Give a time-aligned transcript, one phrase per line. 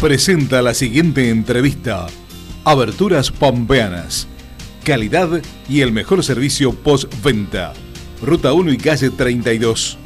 [0.00, 2.06] presenta la siguiente entrevista.
[2.64, 4.26] Aberturas Pampeanas.
[4.82, 7.74] Calidad y el mejor servicio postventa.
[8.22, 9.98] Ruta 1 y calle 32.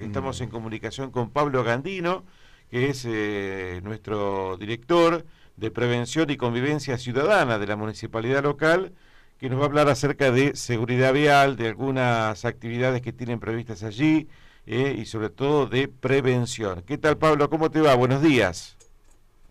[0.00, 2.24] Estamos en comunicación con Pablo Gandino,
[2.70, 5.26] que es eh, nuestro director
[5.58, 8.94] de Prevención y Convivencia Ciudadana de la Municipalidad Local,
[9.40, 13.82] que nos va a hablar acerca de seguridad vial, de algunas actividades que tienen previstas
[13.82, 14.28] allí
[14.66, 16.82] eh, y sobre todo de prevención.
[16.82, 17.48] ¿Qué tal Pablo?
[17.48, 17.94] ¿Cómo te va?
[17.94, 18.76] Buenos días.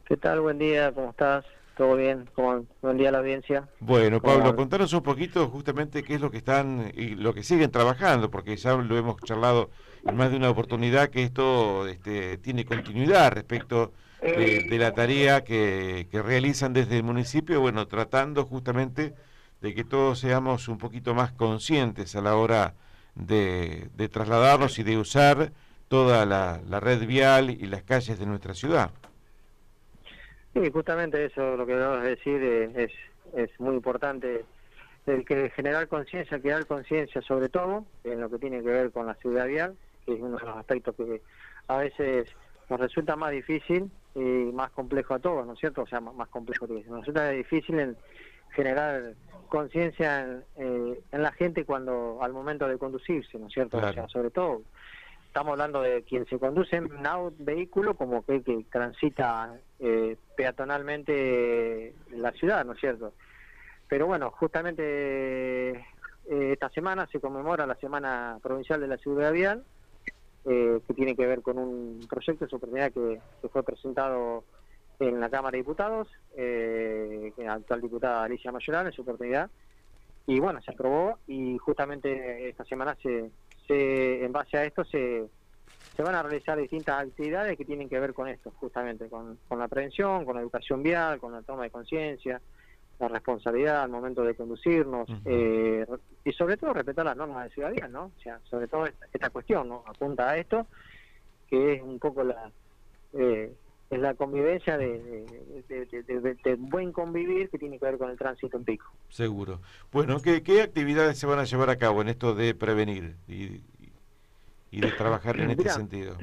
[0.05, 0.41] ¿Qué tal?
[0.41, 1.44] Buen día, ¿cómo estás?
[1.75, 2.30] ¿Todo bien?
[2.35, 3.67] ¿Cómo, buen día a la audiencia.
[3.80, 7.71] Bueno, Pablo, contanos un poquito justamente qué es lo que están y lo que siguen
[7.71, 9.71] trabajando, porque ya lo hemos charlado
[10.05, 16.08] en más de una oportunidad que esto este, tiene continuidad respecto de, la tarea que,
[16.11, 19.16] que realizan desde el municipio, bueno, tratando justamente
[19.61, 22.73] de que todos seamos un poquito más conscientes a la hora
[23.15, 25.51] de, trasladarnos y de usar
[25.88, 28.91] toda la, red vial y las calles de nuestra ciudad.
[30.53, 32.91] Sí, justamente eso lo que vamos a decir es,
[33.35, 34.45] es muy importante
[35.05, 39.05] el que generar conciencia, crear conciencia sobre todo en lo que tiene que ver con
[39.05, 41.21] la ciudad vial, que es uno de los aspectos que
[41.67, 42.27] a veces
[42.69, 45.83] nos resulta más difícil y más complejo a todos, ¿no es cierto?
[45.83, 47.97] O sea, más, complejo que nos resulta difícil en
[48.52, 49.14] generar
[49.50, 53.78] conciencia en, eh, en, la gente cuando al momento de conducirse, ¿no es cierto?
[53.78, 54.61] O sea, sobre todo
[55.28, 61.94] estamos hablando de quien se conduce en un vehículo como que, que transita eh, peatonalmente
[62.11, 63.14] la ciudad, ¿no es cierto?
[63.88, 65.84] Pero bueno, justamente eh,
[66.28, 69.63] esta semana se conmemora la Semana Provincial de la Seguridad Vial,
[70.45, 74.44] que tiene que ver con un proyecto de oportunidad que, que fue presentado
[75.00, 79.50] en la Cámara de Diputados, eh, la actual diputada Alicia Mayoral en su oportunidad,
[80.28, 83.31] y bueno, se aprobó y justamente esta semana se,
[83.67, 85.25] se en base a esto se,
[85.95, 89.59] se van a realizar distintas actividades que tienen que ver con esto, justamente, con, con
[89.59, 92.41] la prevención, con la educación vial, con la toma de conciencia,
[93.00, 95.85] la responsabilidad al momento de conducirnos eh,
[96.25, 98.12] y sobre todo respetar las normas de ciudadanía, ¿no?
[98.18, 99.84] O sea, sobre todo esta, cuestión, ¿no?
[99.88, 100.68] Apunta a esto,
[101.47, 102.52] que es un poco la...
[103.13, 103.53] Eh,
[103.89, 105.25] es la convivencia de,
[105.67, 108.85] de, buen convivir que tiene que ver con el tránsito en pico.
[109.09, 109.61] Seguro.
[109.91, 113.61] Bueno, ¿qué, ¿qué, actividades se van a llevar a cabo en esto de prevenir y,
[114.72, 116.17] y de trabajar en este sentido?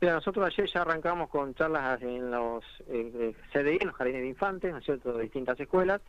[0.00, 4.28] Mira, nosotros ayer ya arrancamos con charlas en los eh, CDI, en los jardines de
[4.28, 6.02] infantes, ¿no es cierto?, de distintas escuelas,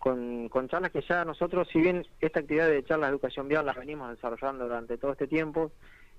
[0.00, 3.66] con, con charlas que ya nosotros, si bien esta actividad de charlas de educación vial
[3.66, 5.70] la venimos desarrollando durante todo este tiempo,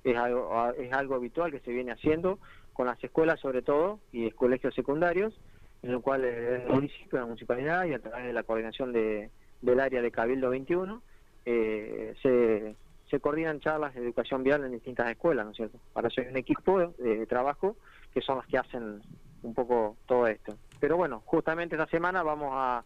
[0.04, 2.40] es algo, es algo habitual que se viene haciendo,
[2.80, 5.38] con las escuelas sobre todo y colegios secundarios,
[5.84, 9.30] en el cual el municipio, la municipalidad y a través de la coordinación de,
[9.62, 11.02] del área de Cabildo 21
[11.44, 12.78] eh, se,
[13.10, 15.78] se coordinan charlas de educación vial en distintas escuelas, ¿no es cierto?
[15.92, 17.76] Para eso hay un equipo de, trabajo
[18.14, 19.02] que son los que hacen
[19.44, 20.56] un poco todo esto.
[20.80, 22.86] Pero bueno, justamente esta semana vamos a,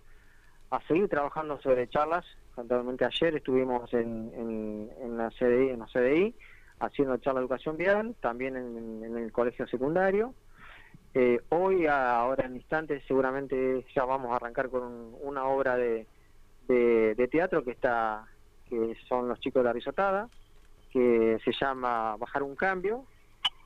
[0.72, 2.26] a seguir trabajando sobre charlas.
[2.58, 6.34] Actualmente ayer estuvimos en, en, en la CDI, en la CDI
[6.84, 10.34] haciendo charla de educación vial, también en, el colegio secundario.
[11.14, 16.08] Eh, hoy, ahora en instantes, seguramente ya vamos a arrancar con una obra de,
[16.68, 18.26] de, teatro que está
[18.68, 20.30] que son los chicos de la risotada,
[20.92, 23.06] que se llama Bajar un Cambio,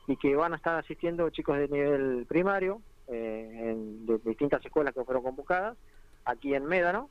[0.06, 4.94] y que van a estar asistiendo chicos de nivel primario, eh, en, de, distintas escuelas
[4.94, 5.76] que fueron convocadas,
[6.24, 7.08] aquí en Médano,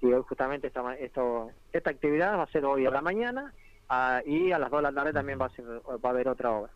[0.00, 3.52] y hoy justamente esta, esto, esta actividad va a ser hoy a la mañana
[3.88, 6.28] Ah, y a las 2 de la tarde también va a, ser, va a haber
[6.28, 6.72] otra obra.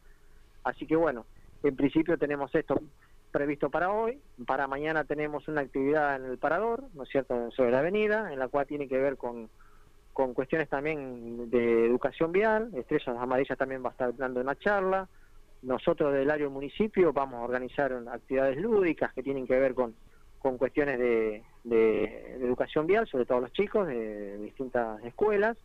[0.64, 1.26] Así que bueno,
[1.62, 2.80] en principio tenemos esto
[3.30, 7.70] previsto para hoy, para mañana tenemos una actividad en el Parador, ¿no es cierto?, sobre
[7.70, 9.48] la avenida, en la cual tiene que ver con,
[10.12, 15.08] con cuestiones también de educación vial, Estrellas Amarillas también va a estar dando una charla,
[15.62, 19.94] nosotros del área del municipio vamos a organizar actividades lúdicas que tienen que ver con,
[20.38, 25.56] con cuestiones de, de educación vial, sobre todo los chicos de distintas escuelas,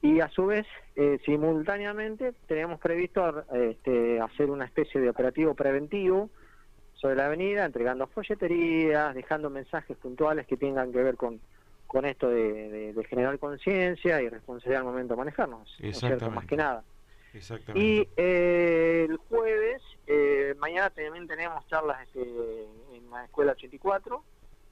[0.00, 6.30] y a su vez, eh, simultáneamente, tenemos previsto este, hacer una especie de operativo preventivo
[6.94, 11.40] sobre la avenida, entregando folleterías, dejando mensajes puntuales que tengan que ver con,
[11.86, 16.30] con esto de, generar conciencia y responsabilidad al momento de manejarnos, cierto?
[16.30, 16.84] Más que nada.
[17.74, 22.22] Y eh, el jueves, eh, mañana también tenemos charlas este,
[22.94, 24.22] en la Escuela 84,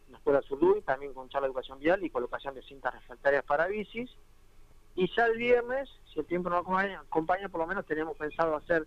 [0.07, 3.45] en la Escuela Sudú, también con charla de educación vial y colocación de cintas refractarias
[3.45, 4.11] para bicis.
[4.97, 8.87] Y ya el viernes, si el tiempo no acompaña, por lo menos tenemos pensado hacer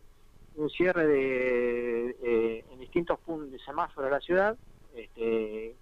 [0.55, 4.57] un cierre de, eh, en distintos puntos de semáforo de la ciudad,
[4.95, 5.75] este,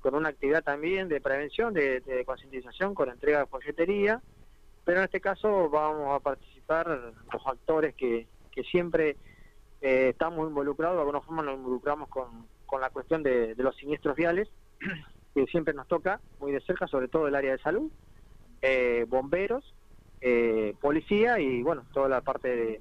[0.00, 4.22] con una actividad también de prevención, de, concientización, con entrega de folletería,
[4.84, 6.86] pero en este caso vamos a participar
[7.32, 8.26] los actores que,
[8.70, 9.16] siempre
[9.82, 14.48] eh, estamos involucrados, de alguna forma nos involucramos con, la cuestión de, los siniestros viales,
[15.34, 17.90] que siempre nos toca muy de cerca, sobre todo el área de salud,
[18.62, 19.74] eh, bomberos,
[20.20, 22.80] eh, policía y bueno, toda la parte de,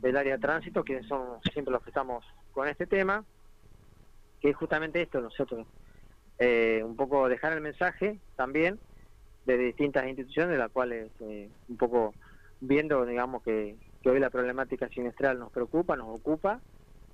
[0.00, 3.24] del área de tránsito, que son siempre los que estamos con este tema,
[4.40, 5.66] que es justamente esto, nosotros,
[6.38, 8.78] eh, un poco dejar el mensaje también
[9.44, 12.14] de distintas instituciones, de las cuales eh, un poco
[12.60, 16.60] viendo, digamos, que, que hoy la problemática sinestral nos preocupa, nos ocupa,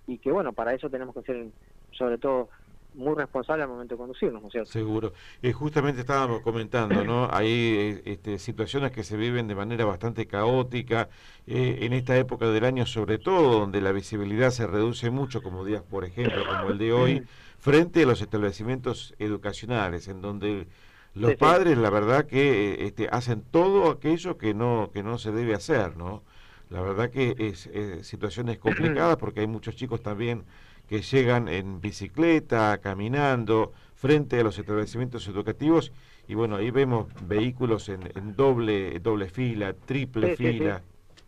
[0.06, 1.46] y que bueno, para eso tenemos que ser
[1.92, 2.48] sobre todo
[2.94, 4.70] muy responsable al momento de conducirnos, ¿no es cierto?
[4.70, 5.12] Seguro.
[5.42, 7.28] Eh, justamente estábamos comentando, ¿no?
[7.30, 11.08] Hay eh, este, situaciones que se viven de manera bastante caótica
[11.46, 15.64] eh, en esta época del año, sobre todo donde la visibilidad se reduce mucho, como
[15.64, 17.22] días, por ejemplo, como el de hoy,
[17.58, 20.66] frente a los establecimientos educacionales, en donde
[21.14, 21.80] los sí, padres, sí.
[21.80, 26.22] la verdad, que este, hacen todo aquello que no que no se debe hacer, ¿no?
[26.70, 30.44] La verdad que es, es situaciones complicadas porque hay muchos chicos también
[30.88, 35.92] que llegan en bicicleta, caminando, frente a los establecimientos educativos,
[36.26, 40.78] y bueno, ahí vemos vehículos en, en doble, doble fila, triple sí, fila.
[40.78, 40.84] Sí,
[41.16, 41.24] sí.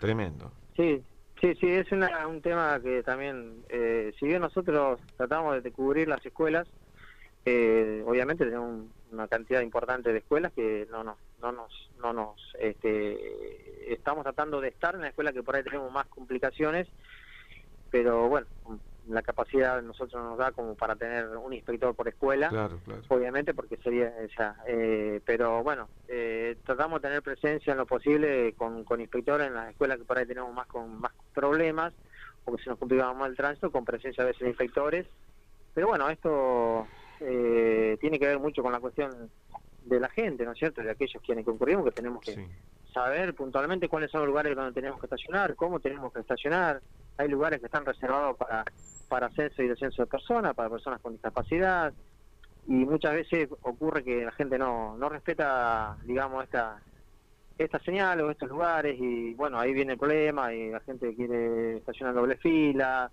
[0.00, 0.52] Tremendo.
[0.76, 1.02] Sí,
[1.40, 6.08] sí, sí, es una, un tema que también, eh, si bien nosotros tratamos de cubrir
[6.08, 6.66] las escuelas,
[7.44, 12.40] eh, obviamente tenemos una cantidad importante de escuelas que no nos, no nos, no nos,
[12.58, 16.88] este, estamos tratando de estar en la escuela que por ahí tenemos más complicaciones
[17.94, 18.48] pero bueno,
[19.06, 23.02] la capacidad nosotros nos da como para tener un inspector por escuela, claro, claro.
[23.06, 28.52] obviamente porque sería esa, eh, pero bueno, eh, tratamos de tener presencia en lo posible
[28.54, 31.92] con, con inspectores en las escuelas que por ahí tenemos más con más problemas
[32.44, 35.06] o que se nos complica más el tránsito, con presencia a veces de inspectores,
[35.72, 36.88] pero bueno, esto
[37.20, 39.30] eh, tiene que ver mucho con la cuestión
[39.84, 42.44] de la gente, ¿no es cierto?, de aquellos quienes concurrimos, que tenemos que sí.
[42.92, 46.82] saber puntualmente cuáles son los lugares donde tenemos que estacionar, cómo tenemos que estacionar,
[47.16, 48.64] hay lugares que están reservados para,
[49.08, 51.92] para ascenso y descenso de personas, para personas con discapacidad,
[52.66, 56.80] y muchas veces ocurre que la gente no, no respeta, digamos, esta
[57.56, 61.76] esta señal o estos lugares, y bueno, ahí viene el problema, y la gente quiere
[61.76, 63.10] estacionar doble fila,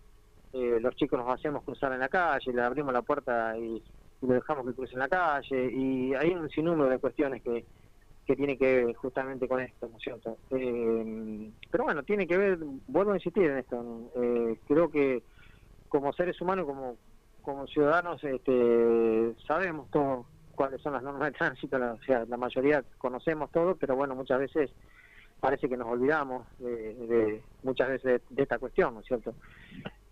[0.54, 3.84] eh, los chicos nos hacemos cruzar en la calle, le abrimos la puerta y,
[4.22, 7.64] y lo dejamos que cruce en la calle, y hay un sinnúmero de cuestiones que
[8.26, 10.38] que tiene que ver justamente con esto, ¿no es cierto?
[10.52, 12.58] Eh, pero bueno, tiene que ver,
[12.88, 15.24] vuelvo a insistir en esto, eh, creo que
[15.90, 16.98] como seres humanos, como
[17.42, 20.26] como ciudadanos, este, sabemos todo
[20.56, 24.16] cuáles son las normas de tránsito, la, o sea, la mayoría conocemos todo, pero bueno,
[24.16, 24.70] muchas veces
[25.40, 29.34] parece que nos olvidamos de, de muchas veces de, de, esta cuestión, ¿no es cierto?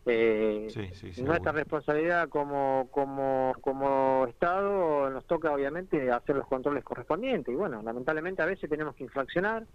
[0.05, 6.83] Eh, sí, sí, nuestra responsabilidad como, como, como Estado nos toca obviamente hacer los controles
[6.83, 7.53] correspondientes.
[7.53, 9.65] Y bueno, lamentablemente a veces tenemos que infraccionar,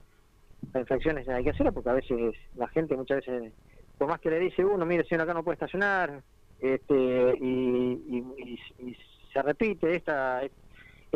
[0.72, 3.52] las infracciones hay que hacerlas porque a veces la gente muchas veces,
[3.98, 6.22] por más que le dice uno, mire, si acá no puede estacionar,
[6.60, 8.96] este y, y, y, y
[9.32, 10.42] se repite esta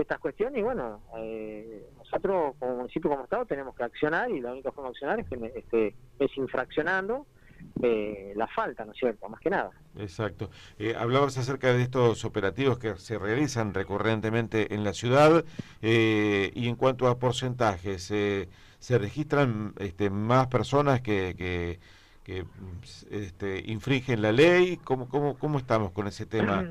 [0.00, 4.52] estas cuestiones y bueno, eh, nosotros como municipio, como Estado tenemos que accionar y la
[4.52, 7.26] única forma de accionar es, que, este, es infraccionando
[7.82, 9.28] eh, la falta, ¿no es cierto?
[9.28, 9.70] Más que nada.
[9.98, 10.50] Exacto.
[10.78, 15.44] Eh, hablabas acerca de estos operativos que se realizan recurrentemente en la ciudad
[15.82, 18.48] eh, y en cuanto a porcentajes, eh,
[18.78, 21.78] ¿se registran este, más personas que, que,
[22.24, 22.44] que
[23.10, 24.78] este, infringen la ley?
[24.78, 26.64] ¿Cómo, cómo, ¿Cómo estamos con ese tema?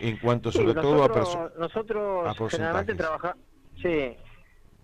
[0.00, 3.38] En cuanto sobre sí, todo a, nosotros a generalmente trabajamos
[3.80, 4.16] sí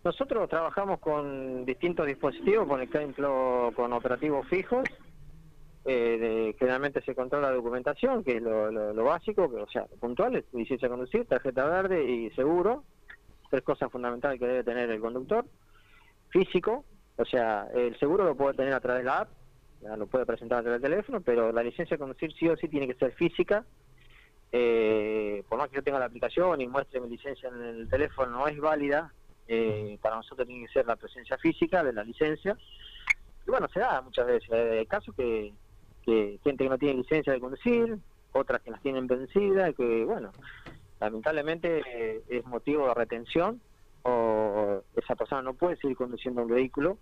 [0.05, 4.85] nosotros trabajamos con distintos dispositivos, por ejemplo, con operativos fijos.
[5.87, 10.45] Eh, generalmente se controla la documentación, que es lo, lo, básico, que, o sea, puntuales,
[10.53, 12.85] licencia de conducir, tarjeta verde y seguro.
[13.51, 15.45] Tres cosas fundamentales que debe tener el conductor.
[16.31, 16.85] Físico,
[17.17, 19.29] o sea, el seguro lo puede tener a través de la app,
[19.83, 22.57] ya lo puede presentar a través del teléfono, pero la licencia de conducir sí o
[22.57, 23.65] sí tiene que ser física.
[24.51, 28.31] Eh, por más que yo tenga la aplicación y muestre mi licencia en el teléfono,
[28.31, 29.13] no es válida
[29.47, 32.57] eh, para nosotros tiene que ser la presencia física de la licencia.
[33.47, 34.51] Y bueno, se da muchas veces.
[34.51, 35.53] Hay eh, casos que,
[36.05, 37.99] que gente que no tiene licencia de conducir,
[38.33, 40.33] otras que las tienen vencidas, que bueno,
[41.01, 43.61] lamentablemente eh, es motivo de retención
[44.03, 46.99] o esa persona no puede seguir conduciendo un vehículo,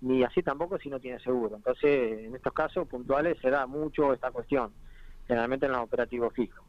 [0.00, 1.56] ni así tampoco si no tiene seguro.
[1.56, 4.72] Entonces, en estos casos puntuales se da mucho esta cuestión,
[5.26, 6.64] generalmente en los operativos fijos.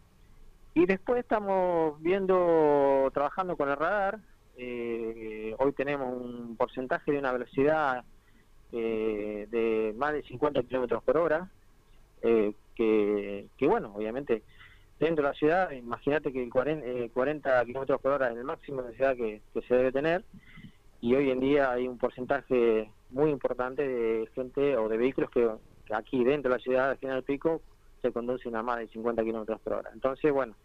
[0.74, 4.20] Y después estamos viendo, trabajando con el radar,
[4.58, 8.04] eh, hoy tenemos un porcentaje de una velocidad
[8.72, 11.50] eh, de más de 50 kilómetros por hora,
[12.25, 14.41] eh, que, bueno, obviamente
[15.00, 18.82] dentro de la ciudad, imagínate que el 40, 40 kilómetros por hora es el máximo
[18.82, 20.24] de ciudad que, se debe tener
[21.01, 25.50] y hoy en día hay un porcentaje muy importante de gente o de vehículos que,
[25.94, 27.62] aquí dentro de la ciudad, al final del pico,
[28.01, 29.91] se conducen a más de 50 kilómetros por hora.
[29.94, 30.55] Entonces, bueno,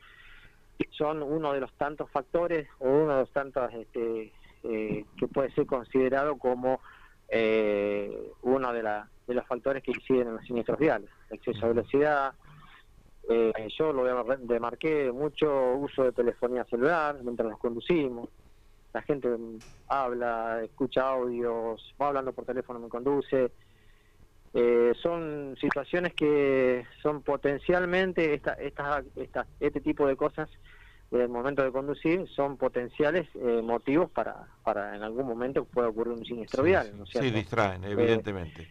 [0.93, 5.51] son uno de los tantos factores o uno de los tantos este, eh, que puede
[5.53, 6.81] ser considerado como
[7.31, 11.11] eh, uno de, de los factores que inciden en los siniestros viales.
[11.31, 12.35] Exceso de velocidad,
[13.29, 14.05] eh, yo lo
[14.39, 18.29] demarqué mucho uso de telefonía celular mientras nos conducimos.
[18.93, 19.29] La gente
[19.87, 23.53] habla, escucha audios, va hablando por teléfono, me conduce.
[24.53, 29.05] Eh, son situaciones que son potencialmente, esta, esta,
[29.61, 30.49] este tipo de cosas
[31.11, 35.89] en el momento de conducir son potenciales eh, motivos para, para en algún momento pueda
[35.89, 36.97] ocurrir un siniestro vial.
[36.97, 38.69] ¿no sí, distraen, evidentemente.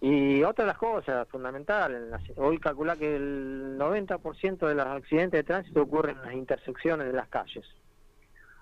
[0.00, 5.44] Y otra de las cosas fundamentales, hoy calcula que el 90% de los accidentes de
[5.44, 7.66] tránsito ocurren en las intersecciones de las calles.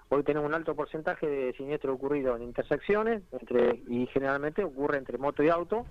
[0.09, 5.19] Hoy tenemos un alto porcentaje de siniestros ocurridos en intersecciones entre y generalmente ocurre entre
[5.19, 5.85] moto y auto,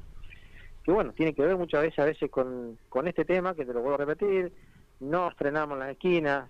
[0.84, 3.74] que bueno, tiene que ver muchas veces a veces con, con este tema, que te
[3.74, 4.52] lo vuelvo a repetir,
[5.00, 6.50] no frenamos en las esquinas,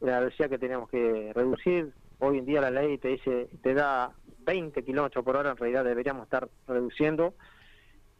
[0.00, 4.12] la velocidad que tenemos que reducir, hoy en día la ley te dice, te da
[4.40, 7.34] 20 kilómetros por hora, en realidad deberíamos estar reduciendo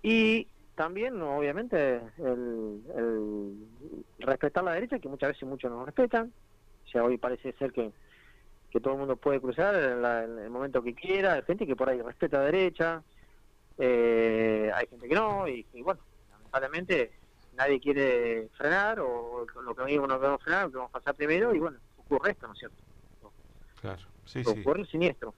[0.03, 3.67] y también, obviamente, el,
[4.21, 6.33] respetar la derecha, que muchas veces muchos no respetan.
[6.87, 7.91] O sea, hoy parece ser que,
[8.71, 11.33] que todo el mundo puede cruzar en, el momento que quiera.
[11.33, 13.03] Hay gente que por ahí respeta la derecha,
[13.77, 17.11] eh, hay gente que no, y, bueno, lamentablemente
[17.59, 21.15] nadie quiere frenar, o lo que mismo no queremos frenar, lo que vamos a pasar
[21.17, 22.77] primero, y bueno, ocurre esto, ¿no es cierto?
[23.81, 24.61] Claro, sí, sí.
[24.61, 25.35] Ocurre siniestro.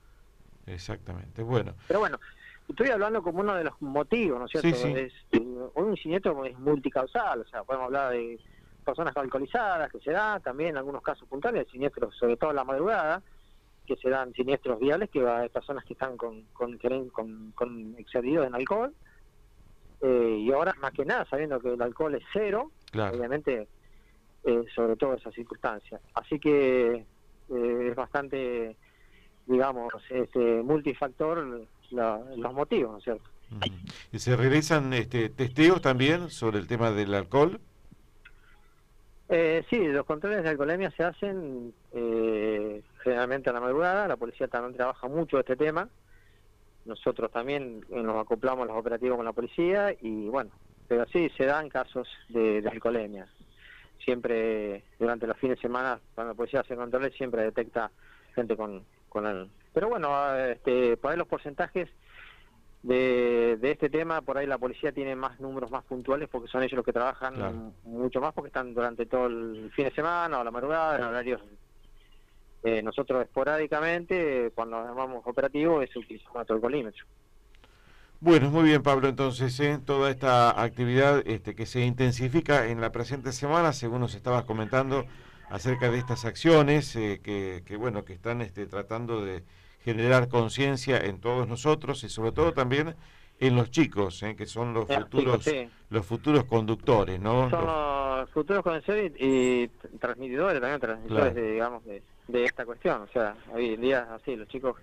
[0.67, 1.75] Exactamente, bueno.
[1.89, 2.21] Pero bueno,
[2.69, 4.69] estoy hablando como uno de los motivos, ¿no es cierto?
[4.69, 5.41] Es, eh,
[5.75, 8.39] un siniestro es multicausal, o sea, podemos hablar de
[8.85, 12.65] personas alcoholizadas que se dan, también en algunos casos puntuales, siniestros, sobre todo en la
[12.65, 13.23] madrugada,
[13.87, 16.79] que se dan siniestros viales, que va a personas que están con, con,
[17.11, 18.95] con, con excedidos en alcohol,
[20.03, 23.69] eh, y ahora más que nada, sabiendo que el alcohol es cero, obviamente,
[24.45, 26.01] eh, sobre todo esas circunstancias.
[26.15, 27.05] Así que
[27.49, 28.77] es bastante,
[29.47, 33.25] digamos, este multifactor los motivos, ¿no es cierto?
[34.13, 37.61] ¿Y se realizan este, testeos también sobre el tema del alcohol?
[39.29, 44.49] Eh, sí, los controles de alcoholemia se hacen eh, generalmente a la madrugada, la policía
[44.49, 45.89] también trabaja mucho este tema,
[46.85, 50.51] nosotros también nos acoplamos los operativos con la policía y bueno,
[50.89, 53.27] pero sí se dan casos de, de alcoholemia.
[54.05, 57.91] Siempre durante los fines de semana, cuando la policía hace controles, siempre detecta
[58.35, 61.89] gente con, con el, pero bueno, este, por ahí los porcentajes
[62.83, 66.63] de, de este tema, por ahí la policía tiene más números más puntuales porque son
[66.63, 70.45] ellos los que trabajan mucho más porque están durante todo el fin de semana o
[70.45, 71.43] la madrugada en horarios.
[72.63, 77.05] Eh, nosotros esporádicamente, cuando llamamos operativo, es utilizamos el colímetro.
[78.23, 79.79] Bueno, muy bien Pablo, entonces ¿eh?
[79.83, 85.07] toda esta actividad este, que se intensifica en la presente semana, según nos estabas comentando,
[85.49, 89.43] acerca de estas acciones eh, que, que, bueno, que están este, tratando de
[89.85, 92.95] generar conciencia en todos nosotros y sobre todo también
[93.41, 95.51] en los chicos, eh, que son los futuros
[95.89, 97.49] los futuros conductores, ¿no?
[97.49, 102.03] Son los, futuros conductores y, transmitidores también, transmisores de, digamos de,
[102.35, 104.77] esta cuestión, o sea, hoy en día así los chicos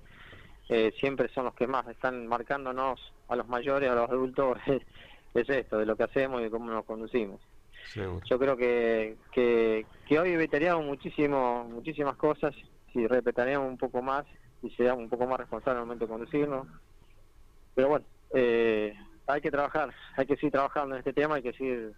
[0.69, 2.99] eh, siempre son los que más están marcándonos
[3.29, 4.57] a los mayores, a los adultos,
[5.33, 7.41] es esto, de lo que hacemos y cómo nos conducimos.
[7.95, 12.53] Yo creo que, que, que hoy evitaríamos muchísimo, muchísimas cosas
[12.91, 14.25] si respetaríamos un poco más
[14.61, 16.67] y seamos un poco más responsables al momento de conducirnos.
[17.75, 18.93] Pero bueno, eh,
[19.27, 21.93] hay que trabajar, hay que seguir trabajando en este tema, hay que seguir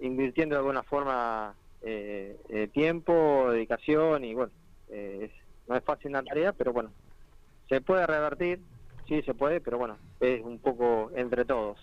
[0.00, 4.52] invirtiendo de alguna forma eh, eh tiempo, dedicación y bueno,
[4.90, 5.30] eh,
[5.68, 6.90] no es fácil la tarea, pero bueno,
[7.68, 8.60] se puede revertir,
[9.06, 11.78] sí se puede, pero bueno, es un poco entre todos.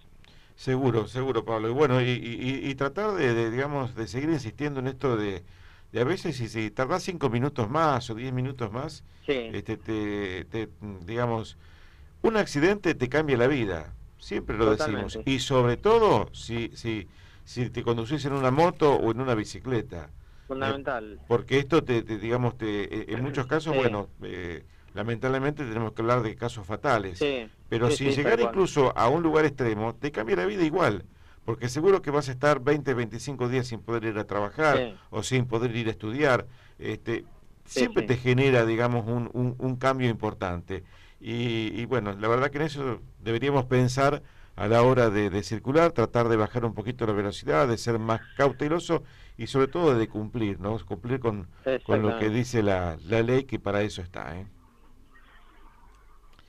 [0.56, 1.70] Seguro, seguro, Pablo.
[1.70, 5.44] Y bueno, y, y, tratar de, digamos, de seguir insistiendo en esto de,
[5.92, 10.70] de a veces si, si tardás cinco minutos más o diez minutos más, este, te,
[11.06, 11.58] digamos,
[12.22, 13.94] un accidente te cambia la vida.
[14.18, 15.20] Siempre lo decimos.
[15.26, 17.08] Y sobre todo si, si,
[17.44, 20.10] si te conducís en una moto o en una bicicleta.
[20.48, 21.14] Fundamental.
[21.14, 26.22] Eh, porque esto, te, digamos, te, en muchos casos, bueno, eh, lamentablemente tenemos que hablar
[26.22, 27.24] de casos fatales.
[27.70, 31.06] Pero si llegar incluso a un lugar extremo, te cambia la vida igual.
[31.46, 35.22] Porque seguro que vas a estar 20, 25 días sin poder ir a trabajar o
[35.22, 36.48] sin poder ir a estudiar.
[36.80, 37.26] Este,
[37.66, 40.84] siempre te genera, digamos, un, un, cambio importante.
[41.20, 44.22] Y, y, bueno, la verdad que en eso deberíamos pensar
[44.56, 48.22] a la hora de, circular, tratar de bajar un poquito la velocidad, de ser más
[48.38, 49.04] cauteloso
[49.38, 50.78] y sobre todo de cumplir, ¿no?
[50.86, 51.48] Cumplir con,
[51.86, 54.46] con lo que dice la, la ley, que para eso está, ¿eh?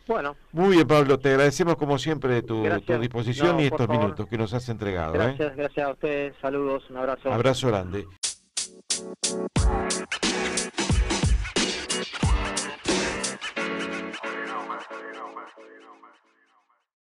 [0.06, 0.36] Bueno.
[0.52, 4.54] Muy bien, Pablo, te agradecemos como siempre tu, tu disposición y estos minutos que nos
[4.54, 5.14] has entregado.
[5.14, 5.18] ¿eh?
[5.18, 6.34] Gracias, gracias a ustedes.
[6.40, 7.32] Saludos, un abrazo.
[7.32, 8.06] Abrazo grande.